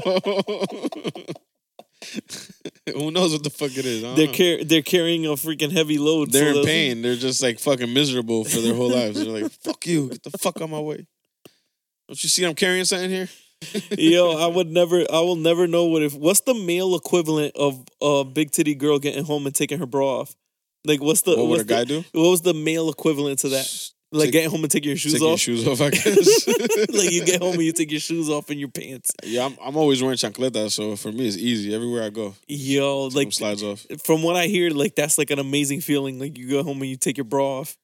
[2.94, 4.02] Who knows what the fuck it is?
[4.16, 6.32] They're car- they're carrying a freaking heavy load.
[6.32, 7.02] They're in that's- pain.
[7.02, 9.24] They're just like fucking miserable for their whole lives.
[9.24, 10.10] They're like, fuck you.
[10.10, 11.06] Get the fuck out of my way.
[12.08, 13.30] Don't you see I'm carrying something here?
[13.98, 15.06] Yo, I would never.
[15.12, 16.14] I will never know what if.
[16.14, 20.22] What's the male equivalent of a big titty girl getting home and taking her bra
[20.22, 20.36] off?
[20.86, 22.04] Like, what's the What would what's a guy the, do?
[22.14, 23.90] What was the male equivalent to that?
[24.14, 25.40] Like Take- getting home and taking your shoes Taking your off.
[25.40, 26.48] shoes off, I guess.
[26.94, 29.10] like you get home and you take your shoes off and your pants.
[29.24, 31.74] yeah, I'm, I'm always wearing chancletas, so for me it's easy.
[31.74, 33.86] Everywhere I go, Yo, like slides off.
[34.04, 36.20] from what I hear, like that's like an amazing feeling.
[36.20, 37.78] Like you go home and you take your bra off.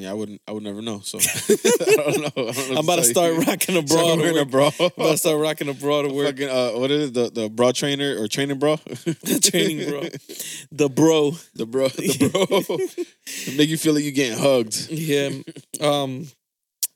[0.00, 0.40] Yeah, I wouldn't.
[0.48, 1.00] I would never know.
[1.00, 1.22] So I
[2.12, 2.26] don't know.
[2.36, 3.40] I don't know I'm about to start you.
[3.40, 4.16] rocking a Start bra.
[4.16, 4.70] wearing a bra.
[4.80, 6.26] I'm about to start rocking a bra to work.
[6.38, 7.14] Fucking, uh, what is it?
[7.14, 8.76] The the bra trainer or training bra?
[8.76, 10.00] the Training bra.
[10.72, 11.32] The bro.
[11.54, 11.88] The bro.
[11.88, 13.56] The bro.
[13.56, 14.88] make you feel like you're getting hugged.
[14.90, 15.30] Yeah.
[15.80, 16.28] Um.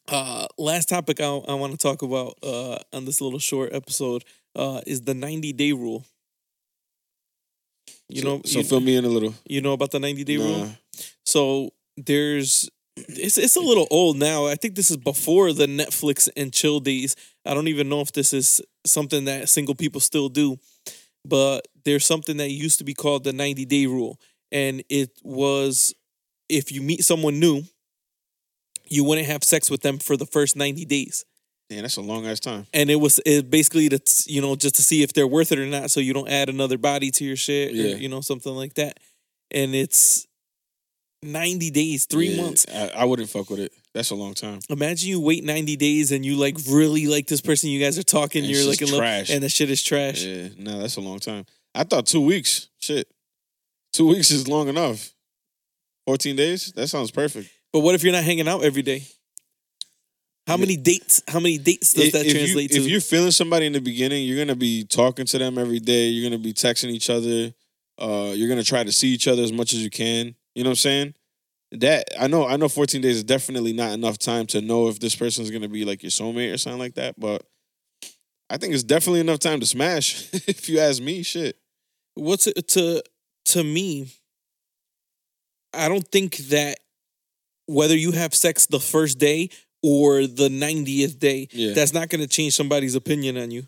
[0.08, 0.46] Uh.
[0.58, 4.24] Last topic I, I want to talk about uh on this little short episode
[4.56, 6.04] uh is the 90 day rule.
[8.08, 8.42] You so, know.
[8.44, 9.34] So you, fill me in a little.
[9.48, 10.44] you know about the 90 day Nah.
[10.44, 10.68] rule.
[11.24, 14.46] So there's it's it's a little old now.
[14.46, 17.16] I think this is before the Netflix and chill days.
[17.44, 20.58] I don't even know if this is something that single people still do.
[21.26, 24.20] But there's something that used to be called the 90 day rule.
[24.52, 25.94] And it was
[26.48, 27.62] if you meet someone new,
[28.86, 31.24] you wouldn't have sex with them for the first 90 days.
[31.70, 32.66] Damn, that's a long ass time.
[32.74, 35.58] And it was it basically to you know just to see if they're worth it
[35.58, 37.94] or not, so you don't add another body to your shit, Yeah.
[37.94, 39.00] or, you know something like that.
[39.50, 40.26] And it's
[41.24, 42.66] ninety days, three Yeah, months.
[42.72, 43.72] I, I wouldn't fuck with it.
[43.94, 44.60] That's a long time.
[44.68, 47.70] Imagine you wait ninety days and you like really like this person.
[47.70, 48.44] You guys are talking.
[48.44, 49.30] And you're like just in love, trash.
[49.30, 50.22] and the shit is trash.
[50.24, 51.46] Yeah, no, that's a long time.
[51.74, 52.68] I thought two weeks.
[52.80, 53.08] Shit,
[53.92, 55.10] two weeks is long enough.
[56.06, 56.72] Fourteen days.
[56.72, 57.50] That sounds perfect.
[57.72, 59.04] But what if you're not hanging out every day?
[60.46, 61.22] How many dates?
[61.26, 62.84] How many dates does If- that if translate you, to?
[62.84, 66.08] If you're feeling somebody in the beginning, you're gonna be talking to them every day.
[66.08, 67.54] You're gonna be texting each other.
[67.96, 70.34] Uh, you're gonna try to see each other as much as you can.
[70.54, 71.14] You know what I'm saying?
[71.72, 72.46] That I know.
[72.46, 72.68] I know.
[72.68, 76.02] 14 days is definitely not enough time to know if this person's gonna be like
[76.02, 77.18] your soulmate or something like that.
[77.18, 77.42] But
[78.48, 80.28] I think it's definitely enough time to smash.
[80.32, 81.56] if you ask me, shit.
[82.14, 83.02] What's it to
[83.46, 84.08] to me?
[85.72, 86.78] I don't think that
[87.66, 89.48] whether you have sex the first day
[89.82, 91.72] or the 90th day, Yeah.
[91.72, 93.66] that's not going to change somebody's opinion on you.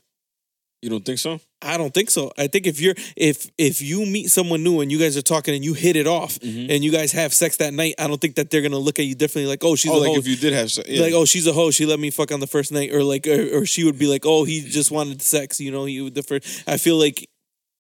[0.87, 1.41] You don't think so?
[1.63, 2.31] I don't think so.
[2.39, 5.53] I think if you're if if you meet someone new and you guys are talking
[5.53, 6.71] and you hit it off Mhm.
[6.71, 9.05] and you guys have sex that night, I don't think that they're gonna look at
[9.07, 10.19] you differently like, oh, she's oh, a like hoe.
[10.19, 10.89] if you did have sex.
[10.89, 11.01] Yeah.
[11.03, 11.73] Like, oh, she's a hoe.
[11.73, 14.07] She let me fuck on the first night, or like, or, or she would be
[14.07, 15.59] like, oh, he just wanted sex.
[15.59, 16.63] You know, he the first.
[16.69, 17.29] I feel like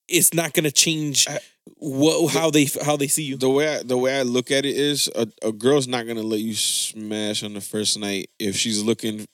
[0.09, 1.39] it's not gonna change I-
[1.77, 3.37] what how they how they see you.
[3.37, 6.23] the way I, the way I look at it is a, a girl's not gonna
[6.23, 9.27] let you smash on the first night if she's looking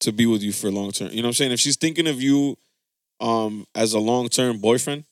[0.00, 1.08] to be with you for long term.
[1.10, 1.52] You know what I'm saying?
[1.52, 2.56] If she's thinking of you
[3.20, 5.04] um as a long term boyfriend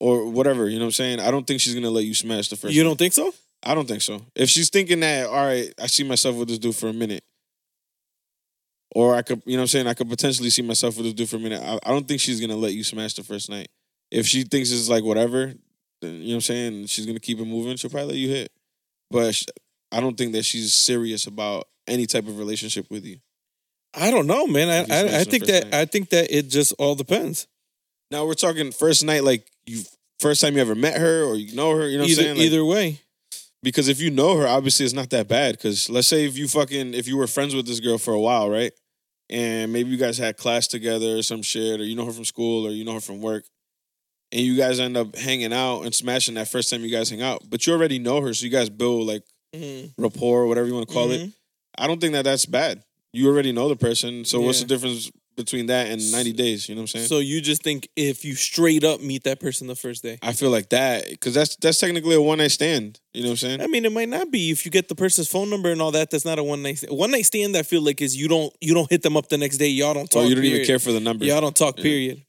[0.00, 1.20] or whatever, you know what I'm saying?
[1.20, 3.32] I don't think she's gonna let you smash the first You don't think so?
[3.62, 4.22] I don't think so.
[4.34, 7.24] If she's thinking that, all right, I see myself with this dude for a minute.
[8.94, 9.86] Or I could, you know what I'm saying?
[9.86, 11.62] I could potentially see myself with this dude for a minute.
[11.62, 13.68] I, I don't think she's gonna let you smash the first night.
[14.10, 15.54] If she thinks it's like whatever,
[16.00, 16.86] then, you know what I'm saying?
[16.86, 17.76] She's gonna keep it moving.
[17.76, 18.52] She'll probably let you hit.
[19.10, 19.42] But
[19.92, 23.18] I don't think that she's serious about any type of relationship with you.
[23.94, 24.68] I don't know, man.
[24.68, 25.74] I I, I think that night.
[25.74, 27.46] I think that it just all depends.
[28.10, 29.82] Now we're talking first night, like you
[30.18, 32.24] first time you ever met her or you know her, you know what either I'm
[32.26, 32.36] saying?
[32.36, 33.00] Like, either way,
[33.62, 35.56] Because if you know her, obviously it's not that bad.
[35.56, 38.20] Because let's say if you fucking if you were friends with this girl for a
[38.20, 38.72] while, right?
[39.30, 42.24] And maybe you guys had class together or some shit, or you know her from
[42.24, 43.44] school or you know her from work,
[44.32, 47.20] and you guys end up hanging out and smashing that first time you guys hang
[47.22, 47.42] out.
[47.48, 49.22] But you already know her, so you guys build like
[49.54, 49.92] Mhm.
[49.98, 51.20] rapport, whatever you want to call it.
[51.20, 51.32] Mhm.
[51.76, 52.82] I don't think that that's bad.
[53.18, 54.66] You already know the person, so what's Yeah.
[54.66, 56.68] the difference between that and ninety days?
[56.68, 57.06] You know what I'm saying?
[57.08, 60.18] So you just think if you straight up meet that person the first day?
[60.22, 63.00] I feel like that because that's that's technically a one night stand.
[63.12, 63.60] You know what I'm saying?
[63.60, 65.90] I mean, it might not be if you get the person's phone number and all
[65.92, 66.10] that.
[66.10, 66.96] That's not a one night stand.
[66.96, 67.56] One night stand.
[67.56, 69.68] I feel like is you don't you don't hit them up the next day.
[69.68, 70.22] Y'all don't oh, talk.
[70.22, 70.66] oh, you don't even period.
[70.68, 71.24] care for the number.
[71.24, 71.76] Y'all don't talk.
[71.76, 72.24] Period.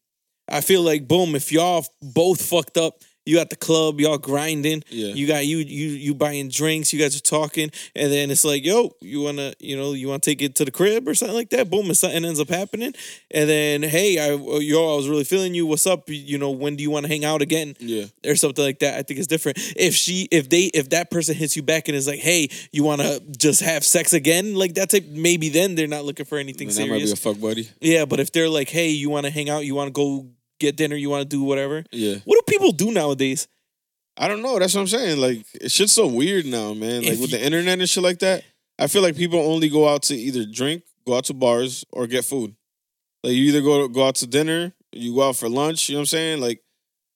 [0.47, 1.35] I feel like boom.
[1.35, 4.83] If y'all both fucked up, you at the club, y'all grinding.
[4.89, 5.13] Yeah.
[5.13, 6.91] You got you you you buying drinks.
[6.91, 10.23] You guys are talking, and then it's like, yo, you wanna you know you want
[10.23, 11.69] to take it to the crib or something like that.
[11.69, 12.93] Boom, and something ends up happening,
[13.31, 15.65] and then hey, I yo, I was really feeling you.
[15.65, 16.09] What's up?
[16.09, 17.75] You know, when do you want to hang out again?
[17.79, 18.05] yeah.
[18.25, 18.97] or something like that.
[18.97, 19.57] I think it's different.
[19.75, 22.83] If she, if they, if that person hits you back and is like, "Hey, you
[22.83, 26.37] want to just have sex again?" Like that type, maybe then they're not looking for
[26.37, 27.69] anything Then that might be a fuck buddy.
[27.79, 29.65] yeah, but if they're like, "Hey, you want to hang out?
[29.65, 30.27] You want to go
[30.59, 30.95] get dinner?
[30.95, 32.15] You want to do whatever?" Yeah.
[32.25, 33.47] What do people do nowadays?
[34.17, 34.59] I don't know.
[34.59, 35.19] That's what I'm saying.
[35.19, 37.03] Like, it shit's so weird now, man.
[37.03, 38.43] Like If with the internet and shit like that.
[38.77, 42.07] I feel like people only go out to either drink, go out to bars, or
[42.07, 42.55] get food.
[43.23, 45.89] Like you either go go out to dinner, you go out for lunch.
[45.89, 46.41] You know what I'm saying?
[46.41, 46.61] Like,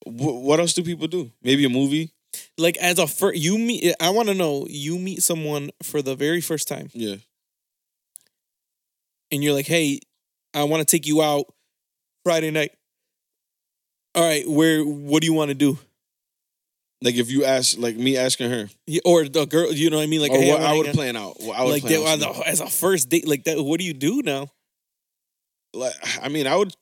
[0.06, 1.32] wh- what else do people do?
[1.42, 2.12] Maybe a movie.
[2.58, 3.94] Like as a first, you meet.
[4.02, 4.66] I want to know.
[4.70, 7.16] You meet someone for the very first time, Yeah.
[9.32, 10.00] and you're like, "Hey,
[10.54, 11.46] I want to take you out
[12.24, 12.72] Friday night."
[14.16, 14.84] All right, where?
[14.84, 15.78] What do you want to do?
[17.02, 20.04] Like if you ask, like me asking her, Yeah, Or the girl, you know what
[20.04, 20.22] I mean?
[20.22, 20.96] Like, or hey, what I would out.
[20.96, 21.36] plan out.
[21.42, 23.62] What I would like plan that, out as, a, as a first date like that
[23.62, 24.50] what do you do now
[25.74, 26.76] like I mean, I would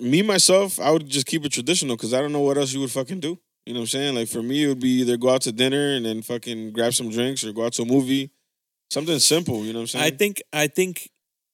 [0.00, 2.80] me myself, I would just keep it traditional because I don't know what else you
[2.80, 3.38] would fucking do.
[3.66, 4.14] You know what I'm saying?
[4.14, 6.94] Like for me, it would be either go out to dinner and then fucking grab
[6.94, 8.30] some drinks or go out to a movie.
[8.90, 10.04] Something simple, you know what I'm saying?
[10.04, 11.10] i think i think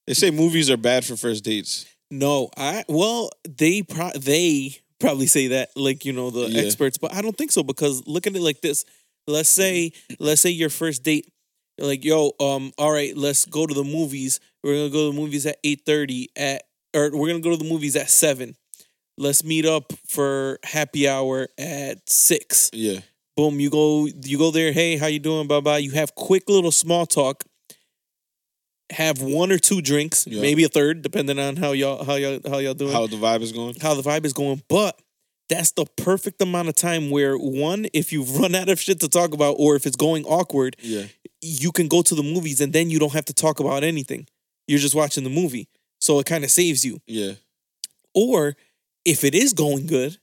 [0.06, 1.86] they say movies are bad for first dates.
[2.10, 6.62] no i well they pro- they probably say that like you know the Yeah.
[6.62, 8.84] experts but i don't think so because look at it like this.
[9.28, 11.28] Let's say let's say your first date
[11.78, 14.40] like yo um all right let's go to the movies.
[14.64, 16.62] We're gonna go to the movies at 8.30 at
[16.94, 18.56] or we're gonna go to the movies at 7
[19.18, 23.00] let's meet up for happy hour at 6 Yeah.
[23.36, 26.48] boom you go you go there hey how you doing bye bye you have quick
[26.48, 27.44] little small talk
[28.92, 30.40] have one or two drinks Yeah.
[30.40, 33.42] maybe a third depending on how y'all how y'all how y'all doing How the vibe
[33.42, 33.74] is going.
[33.80, 35.00] how the vibe is going but
[35.48, 39.08] that's the perfect amount of time where one if you've run out of shit to
[39.08, 41.04] talk about or if it's going awkward Yeah.
[41.40, 44.26] you can go to the movies and then you don't have to talk about anything
[44.68, 45.68] you're just watching the movie
[46.00, 47.32] so it kind of saves you Yeah.
[48.14, 48.56] or
[49.04, 50.18] if it is going good,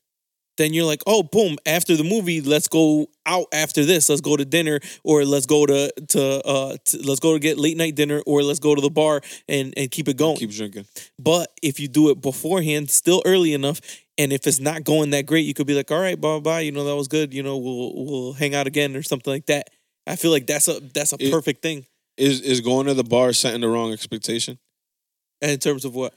[0.60, 4.10] then you're like, oh, boom, after the movie, let's go out after this.
[4.10, 7.58] Let's go to dinner or let's go to to uh to, let's go to get
[7.58, 10.38] late night dinner or let's go to the bar and and keep it going.
[10.38, 10.86] Keep drinking.
[11.17, 13.82] but if you do it beforehand, still early enough,
[14.19, 16.60] and if it's not going that great, you could be like, all right, bye bye,
[16.62, 19.48] you know, that was good, you know, we'll we'll hang out again or something like
[19.48, 19.69] that.
[20.08, 21.86] I feel like that's a that's a It- perfect thing
[22.17, 24.60] Is is going to the bar setting the wrong expectation?
[25.41, 26.13] in terms of what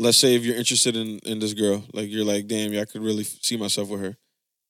[0.00, 2.84] Let's say if you're interested in in this girl, like you're like, damn, yeah, I
[2.86, 4.16] could really see myself with her.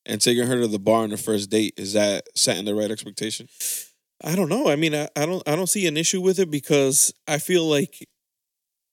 [0.06, 2.90] And taking her to the bar on the first date, is that setting the right
[2.90, 3.48] expectation?
[4.24, 4.68] I don't know.
[4.68, 7.64] I mean, I, I don't I don't see an issue with it because I feel
[7.64, 8.06] like,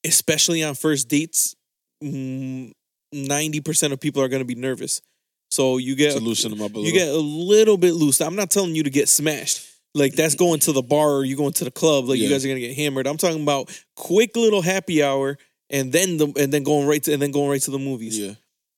[0.05, 1.55] especially on first dates,
[2.03, 2.71] mm,
[3.13, 5.01] ninety percent of people are going to be nervous.
[5.49, 6.85] So you get To loosen them up a little.
[6.85, 8.19] you get a little bit loose.
[8.21, 9.65] I'm not telling you to get smashed.
[9.95, 12.05] Like that's going to the bar or you going to the club.
[12.05, 13.07] Like you guys are gonna get hammered.
[13.07, 15.37] I'm talking about quick little happy hour
[15.69, 18.17] and then the and then going right to and then going right to the movies.
[18.17, 18.33] Yeah.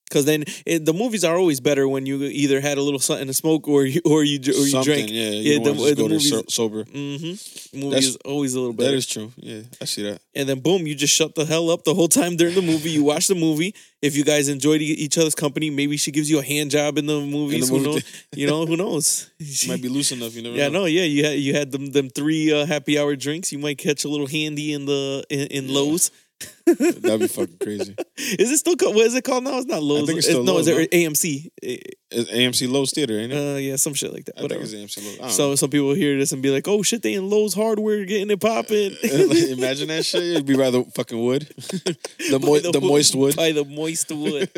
[0.10, 3.28] Because then it, the movies are always better when you either had a little something
[3.28, 5.12] to smoke or you or you or you Something, drank.
[5.12, 5.30] Yeah.
[5.30, 6.84] Yeah, You the- the, the movies- so- sober.
[6.86, 7.80] Mm-hmm.
[7.80, 8.90] Movie is always a little better.
[8.90, 9.32] That is true.
[9.38, 10.20] Yeah, I see that.
[10.34, 12.90] and then boom, you just shut the hell up the whole time during the movie.
[12.90, 13.76] You watch the movie.
[14.02, 17.06] If you guys enjoyed each other's company, maybe she gives you a hand job in
[17.06, 17.70] the movies.
[17.70, 18.24] movie who knows?
[18.34, 19.30] You know, who knows?
[19.40, 20.34] She, Might be loose enough.
[20.36, 20.80] You never yeah, know.
[20.80, 21.04] no, yeah.
[21.04, 23.52] You had you had them them three uh, happy hour drinks.
[23.52, 25.76] You might catch a little handy in the in, in Yeah.
[25.76, 26.10] Loews.
[26.66, 27.96] That'd be fucking crazy.
[28.18, 28.96] Is it still called?
[28.96, 29.58] What is it called now?
[29.58, 30.06] It's not Loews.
[30.06, 31.50] think it's still no, Loews, is it AMC?
[31.62, 33.36] It's AMC Loews Theater, ain't it?
[33.36, 34.40] Uh, yeah, some shit like that.
[34.40, 34.66] I Whatever.
[34.66, 35.32] think it's AMC Loews.
[35.32, 38.30] So some people hear this and be like, "Oh shit, they in Lowe's Hardware getting
[38.30, 40.24] it popping." Imagine that shit.
[40.24, 41.48] It'd be rather fucking wood.
[41.58, 43.36] the mo- the, moist wood.
[43.36, 44.50] By the moist wood.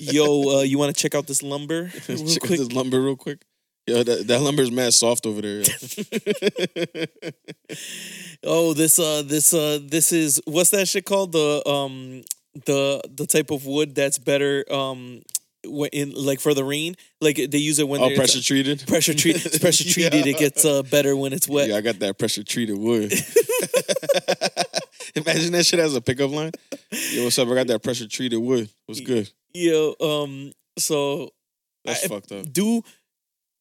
[0.00, 3.42] Yo, uh, you want to check out this lumber Check out this lumber real quick.
[3.86, 5.62] Yo, that, that lumber's mad soft over there.
[8.44, 11.32] Oh, this uh, this uh, this is what's that shit called?
[11.32, 12.22] The um,
[12.66, 15.22] the the type of wood that's better um,
[15.92, 16.96] in like for the rain.
[17.20, 18.84] Like they use it when they're pressure treated.
[18.86, 20.26] pressure treat it's pressure treated.
[20.26, 21.68] It gets uh better when it's wet.
[21.70, 23.12] Yeah, I got that pressure treated wood.
[25.14, 26.52] Imagine that shit as a pickup line.
[27.12, 27.48] Yo, what's up?
[27.48, 28.68] I got that pressure treated wood.
[28.84, 29.30] What's good?
[29.54, 31.30] Yo, um, so
[31.84, 32.52] That's I- fucked up.
[32.52, 32.82] do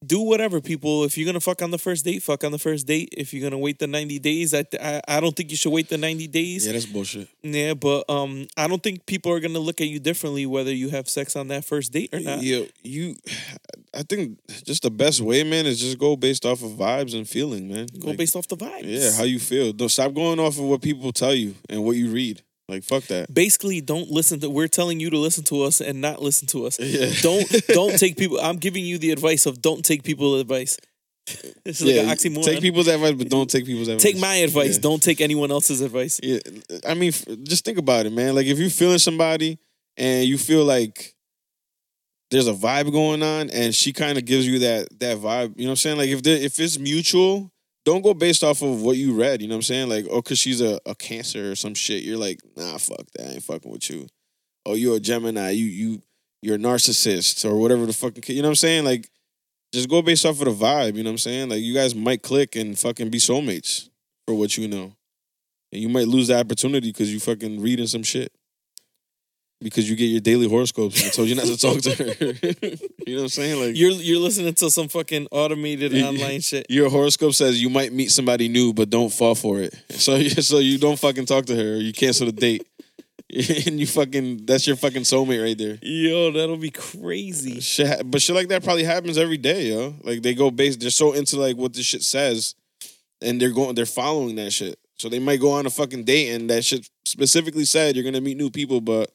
[0.05, 2.85] do whatever people if you're gonna fuck on the first date fuck on the first
[2.85, 5.71] date if you're gonna wait the 90 days i i, I don't think you should
[5.71, 7.27] wait the 90 days Yeah, that's bullshit.
[7.41, 10.89] yeah but um i don't think people are gonna look at you differently whether you
[10.89, 13.15] have sex on that first date or not Yeah, you.
[13.93, 17.27] I think just the best way, man, is just go based off of vibes and
[17.27, 17.87] feeling, man.
[17.97, 19.71] go Like, based off the vibes Yeah, how you feel.
[19.71, 22.43] Don't stop going off of what people tell you and what you read.
[22.67, 23.31] Like fuck that.
[23.33, 26.65] basically don't listen to we're telling you to listen to us and not listen to
[26.65, 27.11] us Yeah.
[27.21, 30.77] don't don't take people i'm giving you the advice of don't take people's advice
[31.65, 34.03] it's like yeah, an oxymoron take people's advice, but don't take people's advice.
[34.03, 34.81] Take my advice Yeah.
[34.81, 36.37] don't take anyone else's advice Yeah,
[36.87, 38.35] I mean, f- just think about it, man.
[38.35, 39.57] Like if you're feeling somebody
[39.97, 41.13] and you feel like
[42.31, 45.65] there's a vibe going on, and she kind of gives you that that vibe, you
[45.65, 45.97] know what I'm saying?
[45.97, 47.51] Like if there, if it's mutual,
[47.85, 49.41] don't go based off of what you read.
[49.41, 49.89] You know what I'm saying?
[49.89, 52.03] Like oh, cause she's a, a Cancer or some shit.
[52.03, 53.27] You're like, nah, fuck that.
[53.27, 54.07] I ain't fucking with you.
[54.65, 55.51] Oh, you're a Gemini.
[55.51, 56.01] You you
[56.41, 58.23] you're a narcissist or whatever the fucking.
[58.27, 58.85] You know what I'm saying?
[58.85, 59.09] Like.
[59.73, 61.49] Just go based off of the vibe, you know what I'm saying?
[61.49, 63.89] Like you guys might click and fucking be soulmates
[64.25, 64.93] for what you know.
[65.73, 68.31] And you might lose the opportunity because you fucking reading some shit.
[69.61, 72.13] Because you get your daily horoscopes and I told you not to talk to her.
[73.07, 73.59] you know what I'm saying?
[73.65, 76.65] Like You're you're listening to some fucking automated Y- online shit.
[76.69, 79.73] your horoscope says you might meet somebody new, but don't fall for it.
[79.89, 82.67] So so you don't fucking talk to her or you cancel the date.
[83.65, 85.79] and you fucking that's your fucking soulmate right there.
[85.81, 87.57] Yo, that'll be crazy.
[87.57, 89.95] Uh, shit, but shit like that probably happens every day, yo.
[90.03, 92.53] Like they go based, they're so into like what this shit says,
[93.21, 94.77] and they're going, they're following that shit.
[94.97, 98.21] So they might go on a fucking date, and that shit specifically said you're gonna
[98.21, 99.09] meet new people, but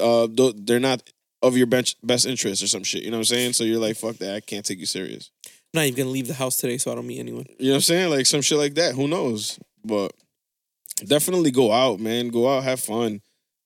[0.00, 1.02] uh, they're not
[1.42, 3.02] of your bench, best interest or some shit.
[3.02, 3.52] You know what I'm saying?
[3.54, 5.30] So you're like, fuck that, I can't take you serious.
[5.46, 7.46] I'm not even gonna leave the house today, so I don't meet anyone.
[7.58, 8.10] You know what I'm saying?
[8.10, 8.94] Like some shit like that.
[8.94, 9.58] Who knows?
[9.84, 10.12] But
[11.06, 12.28] definitely go out, man.
[12.28, 13.20] Go out, have fun.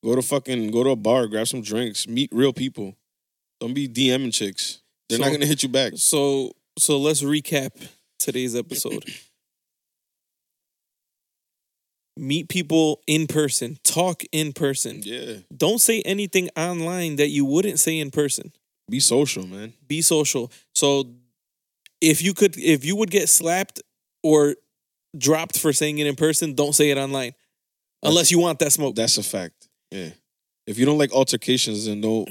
[0.05, 2.95] Go to fucking go to a bar, grab some drinks, meet real people.
[3.59, 4.83] Don't be DMing chicks.
[5.09, 5.95] They're not gonna hit you back.
[5.97, 7.71] So so let's recap
[8.19, 9.05] today's episode.
[12.17, 13.79] Meet people in person.
[13.83, 15.01] Talk in person.
[15.03, 15.39] Yeah.
[15.55, 18.53] Don't say anything online that you wouldn't say in person.
[18.89, 19.73] Be social, man.
[19.87, 20.53] Be social.
[20.75, 21.15] So
[22.01, 23.81] if you could if you would get slapped
[24.23, 24.57] or
[25.17, 27.33] dropped for saying it in person, don't say it online.
[28.03, 28.95] Unless you want that smoke.
[28.95, 29.69] That's a fact.
[29.91, 30.11] Yeah.
[30.67, 32.29] If you don't like altercations, then don't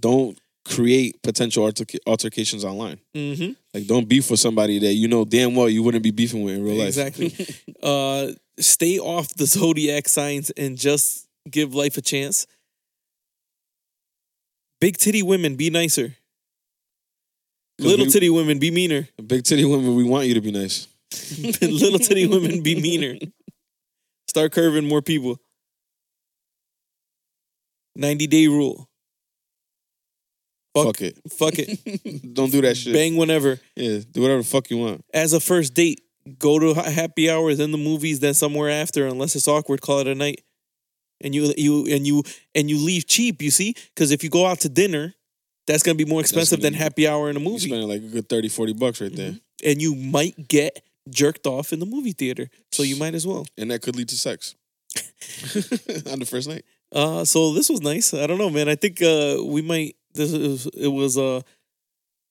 [0.00, 2.98] don't create potential alterca- altercations online.
[3.14, 3.52] mm-hmm.
[3.74, 6.54] Like don't beef with somebody that you know damn well you wouldn't be beefing with
[6.56, 6.88] in real life.
[6.88, 7.34] Exactly.
[7.82, 12.46] uh, stay off the zodiac signs and just give life a chance.
[14.80, 16.16] Big titty women, be nicer.
[17.78, 19.08] Little we- titty women, be meaner.
[19.26, 20.88] Big titty women, we want you to be nice.
[21.60, 23.18] Little titty women, be meaner.
[24.28, 25.38] Start curving more people.
[27.96, 28.87] 90 day rule.
[30.74, 31.18] Fuck, Fuck it.
[31.32, 32.34] Fuck it.
[32.34, 32.92] don't do that shit.
[32.92, 33.58] Bang whenever.
[33.74, 35.04] Yeah, do whatever the fuck you want.
[35.12, 36.00] As a first date,
[36.38, 39.06] go to happy hour, then the movies, then somewhere after.
[39.06, 40.42] Unless it's awkward, call it a night.
[41.20, 42.22] And you you and you
[42.54, 43.42] and you leave cheap.
[43.42, 45.14] You see, because if you go out to dinner,
[45.66, 48.06] that's gonna be more expensive than be- happy hour in a movie, spending like a
[48.06, 49.34] good 30, 40 bucks right there.
[49.64, 52.48] and you might get jerked off in the movie theater.
[52.70, 53.46] So you might as well.
[53.56, 54.54] And that could lead to sex.
[56.10, 56.64] On the first night.
[56.92, 58.14] Uh, so this was nice.
[58.14, 58.68] I don't know, man.
[58.68, 59.96] I think uh we might.
[60.14, 61.42] This is it was uh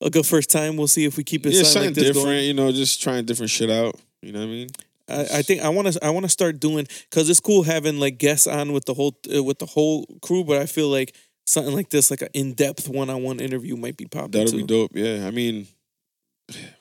[0.02, 0.78] a good first time.
[0.78, 2.26] We'll see if we keep it yeah, something like different.
[2.28, 2.46] going.
[2.46, 3.96] You know, just trying different shit out.
[4.22, 4.68] You know what I mean?
[5.10, 8.00] I, I think I want to I want to start doing because it's cool having
[8.00, 11.16] like guests on with the whole uh, with the whole crew, but I feel like
[11.46, 14.32] something like this, like an in depth one on one interview, might be popping.
[14.32, 14.58] That'll too.
[14.58, 14.92] be dope.
[14.94, 15.68] Yeah, I mean,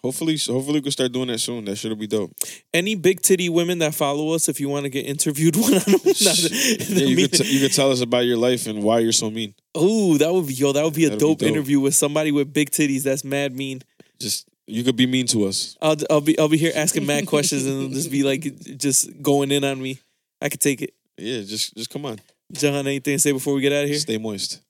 [0.03, 1.65] hopefully, hopefully we can start doing that soon.
[1.65, 2.33] That should be dope.
[2.73, 5.81] Any big titty women that follow us, if you want to get interviewed one on
[5.81, 9.13] one, Yeah, you could t- you could tell us about your life and why you're
[9.13, 9.55] so mean.
[9.75, 11.49] oh, that would be yo, that would be a That'd be dope, dope.
[11.49, 13.03] interview with somebody with big titties.
[13.03, 13.83] That's mad mean.
[14.21, 15.77] Just you could be mean to us.
[15.83, 18.43] I'll I'll be I'll be here asking mad questions and just be like
[18.79, 20.01] just going in on me.
[20.43, 20.95] I could take it.
[21.19, 22.19] Yeah, just just come on.
[22.53, 23.99] John, anything to say before we get out of here?
[23.99, 24.61] Stay moist.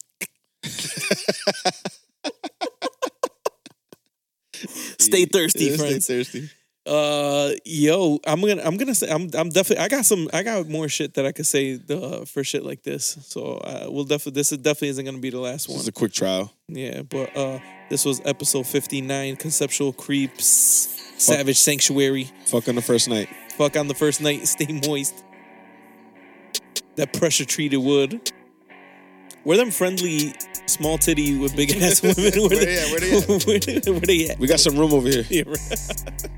[5.07, 6.05] Stay thirsty, Yeah, friends.
[6.05, 6.51] Stay thirsty.
[6.87, 10.69] Uh, yo, I'm gonna, I'm gonna say, I'm, I'm definitely, I got some, I got
[10.69, 13.19] more shit that I could say uh, for shit like this.
[13.23, 15.79] So uh, we'll definitely, this is definitely isn't gonna be the last one.
[15.79, 16.53] This is a quick trial.
[16.69, 17.59] Yeah, but uh,
[17.91, 20.45] this was episode 59, conceptual creeps,
[21.19, 22.31] savage sanctuary.
[22.47, 23.29] Fuck on the first night.
[23.57, 25.25] Fuck on the first night, stay moist.
[26.95, 28.31] That pressure treated wood.
[29.47, 30.35] Where them friendly,
[30.67, 32.17] small titty with big ass women?
[32.17, 32.91] Where they at?
[32.91, 33.29] Where they at?
[33.29, 34.41] Where, where they at?
[34.41, 35.25] We got some room over here.
[35.31, 36.31] Yeah, right.